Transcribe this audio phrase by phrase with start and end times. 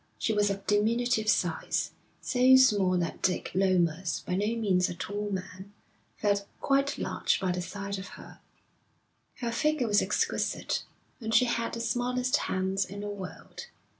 [0.17, 1.91] She was of diminutive size,
[2.21, 5.73] so small that Dick Lomas, by no means a tall man,
[6.17, 8.39] felt quite large by the side of her.
[9.41, 10.83] Her figure was exquisite,
[11.19, 13.67] and she had the smallest hands in the world.